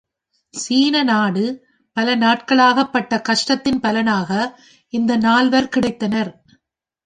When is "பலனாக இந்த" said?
3.79-5.17